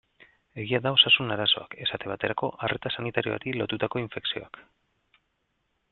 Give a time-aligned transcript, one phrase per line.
[0.61, 4.63] Egia da osasun arazoak, esate baterako arreta sanitarioari lotutako infekzioak.